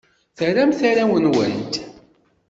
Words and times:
Tramt 0.37 0.79
arraw-nwent? 0.89 1.73